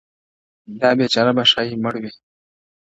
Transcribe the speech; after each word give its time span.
دا 0.79 0.89
بېچاره 0.97 1.31
به 1.37 1.43
ښـايــي 1.51 1.75
مــړ 1.83 1.93
وي، 2.01 2.11